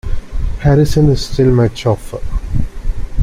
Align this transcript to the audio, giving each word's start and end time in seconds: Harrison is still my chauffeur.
Harrison 0.61 1.11
is 1.11 1.23
still 1.23 1.53
my 1.53 1.67
chauffeur. 1.67 2.21